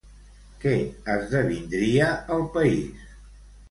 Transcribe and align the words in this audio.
Què 0.63 0.73
esdevindria 1.17 2.11
el 2.39 2.47
país? 2.59 3.09